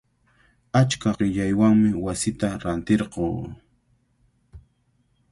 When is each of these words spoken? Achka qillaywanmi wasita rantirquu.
Achka 0.79 1.09
qillaywanmi 1.17 1.89
wasita 2.05 2.49
rantirquu. 2.63 3.27